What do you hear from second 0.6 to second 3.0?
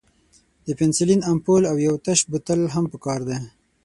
د پنسلین امپول او یو تش بوتل هم